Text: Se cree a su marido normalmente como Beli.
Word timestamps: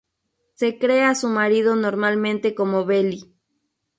Se 0.55 0.79
cree 0.79 1.03
a 1.03 1.13
su 1.13 1.27
marido 1.29 1.75
normalmente 1.75 2.55
como 2.55 2.85
Beli. 2.85 3.35